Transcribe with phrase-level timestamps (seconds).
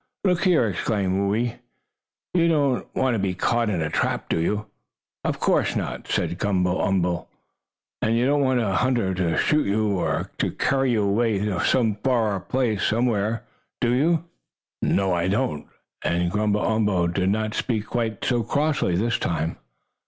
[0.23, 1.55] "Look here!" exclaimed Whoo ee,
[2.33, 4.65] "you don't want to be caught in a trap, do you?"
[5.23, 7.29] "Of course not," said Gumble umble.
[8.01, 11.37] "And you don't want a hunter to shoot you, or to carry you away
[12.03, 13.43] far off somewhere,
[13.79, 14.23] do you?"
[14.81, 15.67] "You know I don't,"
[16.03, 19.57] and Gumble umble did not speak quite so crossly this time.